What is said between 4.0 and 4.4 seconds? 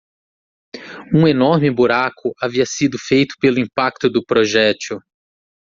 do